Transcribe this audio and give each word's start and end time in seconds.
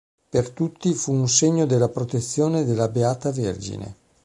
Per 0.31 0.49
tutti 0.49 0.95
fu 0.95 1.13
un 1.13 1.29
segno 1.29 1.67
della 1.67 1.87
protezione 1.87 2.63
della 2.65 2.87
beata 2.87 3.29
vergine. 3.29 3.95